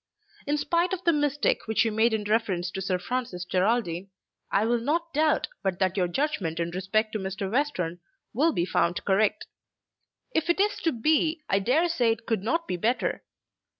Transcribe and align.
In 0.47 0.57
spite 0.57 0.93
of 0.93 1.03
the 1.03 1.13
mistake 1.13 1.67
which 1.67 1.85
you 1.85 1.91
made 1.91 2.11
in 2.11 2.23
reference 2.23 2.71
to 2.71 2.81
Sir 2.81 2.97
Francis 2.97 3.45
Geraldine, 3.45 4.09
I 4.49 4.65
will 4.65 4.79
not 4.79 5.13
doubt 5.13 5.47
but 5.61 5.77
that 5.77 5.95
your 5.95 6.07
judgment 6.07 6.59
in 6.59 6.71
respect 6.71 7.11
to 7.13 7.19
Mr. 7.19 7.51
Western 7.51 7.99
will 8.33 8.51
be 8.51 8.65
found 8.65 9.05
correct. 9.05 9.45
If 10.33 10.49
it 10.49 10.59
is 10.59 10.77
to 10.77 10.91
be 10.91 11.43
I 11.47 11.59
dare 11.59 11.87
say 11.87 12.11
it 12.11 12.25
could 12.25 12.41
not 12.41 12.67
be 12.67 12.77
better. 12.77 13.23